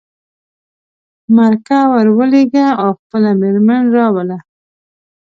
مرکه 1.35 1.79
ور 1.91 2.07
ولېږه 2.17 2.67
او 2.81 2.89
خپله 2.99 3.31
مېرمن 3.41 3.83
راوله. 3.97 4.37